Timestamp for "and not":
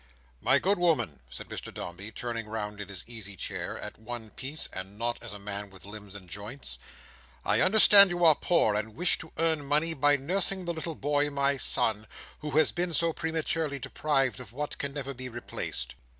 4.73-5.21